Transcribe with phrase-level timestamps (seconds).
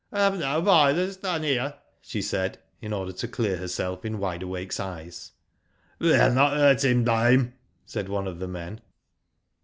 [0.09, 4.41] "FU have no violence done here," she said, in order to clear herself in Wide
[4.41, 5.31] Awakens eyes.
[5.99, 7.53] We'll not hurt him, dame,"
[7.85, 8.81] said one of the men.